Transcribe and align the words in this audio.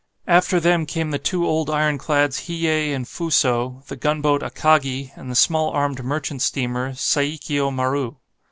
After 0.25 0.59
them 0.59 0.87
came 0.87 1.11
the 1.11 1.19
two 1.19 1.45
old 1.45 1.69
ironclads 1.69 2.47
"Hiyei" 2.47 2.89
and 2.91 3.05
"Fuso," 3.05 3.85
the 3.85 3.95
gunboat 3.95 4.41
"Akagi," 4.41 5.11
and 5.15 5.29
the 5.29 5.35
small 5.35 5.69
armed 5.69 6.03
merchant 6.03 6.41
steamer 6.41 6.93
"Saikio 6.93 7.69
Maru." 7.71 8.15